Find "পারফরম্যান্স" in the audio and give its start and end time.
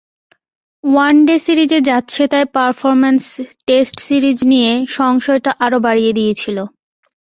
2.55-3.23